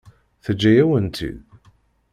Teǧǧa-yawen-tt-id? 0.43 1.39